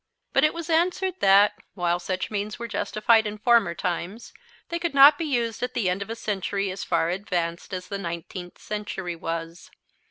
[0.33, 4.33] But it was answered that, while such means were justified in former times,
[4.69, 7.87] they could not be used at the end of a century as far advanced as
[7.87, 9.69] the nineteenth century was.